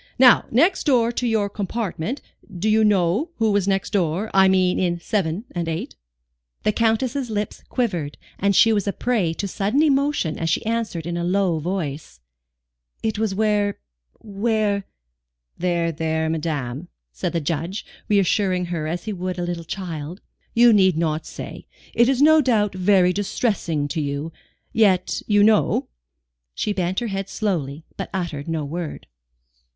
Now 0.17 0.47
next 0.49 0.85
door 0.85 1.11
to 1.11 1.27
your 1.27 1.47
compartment 1.47 2.21
do 2.57 2.67
you 2.67 2.83
know 2.83 3.29
who 3.35 3.51
was 3.51 3.67
next 3.67 3.91
door? 3.91 4.31
I 4.33 4.47
mean 4.47 4.79
in 4.79 4.99
7 4.99 5.45
and 5.51 5.67
8?" 5.67 5.95
The 6.63 6.71
Countess's 6.71 7.29
lip 7.29 7.53
quivered, 7.69 8.17
and 8.39 8.55
she 8.55 8.73
was 8.73 8.87
a 8.87 8.93
prey 8.93 9.31
to 9.35 9.47
sudden 9.47 9.83
emotion 9.83 10.39
as 10.39 10.49
she 10.49 10.65
answered 10.65 11.05
in 11.05 11.17
a 11.17 11.23
low 11.23 11.59
voice: 11.59 12.19
"It 13.03 13.19
was 13.19 13.35
where 13.35 13.77
where" 14.17 14.85
"There, 15.59 15.91
there, 15.91 16.31
madame," 16.31 16.87
said 17.11 17.31
the 17.33 17.39
Judge, 17.39 17.85
reassuring 18.09 18.65
her 18.73 18.87
as 18.87 19.03
he 19.03 19.13
would 19.13 19.37
a 19.37 19.43
little 19.43 19.63
child. 19.63 20.19
"You 20.55 20.73
need 20.73 20.97
not 20.97 21.27
say. 21.27 21.67
It 21.93 22.09
is 22.09 22.23
no 22.23 22.41
doubt 22.41 22.73
very 22.73 23.13
distressing 23.13 23.87
to 23.89 24.01
you. 24.01 24.33
Yet, 24.73 25.21
you 25.27 25.43
know?" 25.43 25.89
She 26.55 26.73
bent 26.73 27.01
her 27.01 27.05
head 27.09 27.29
slowly, 27.29 27.83
but 27.97 28.09
uttered 28.11 28.47
no 28.47 28.65
word. 28.65 29.05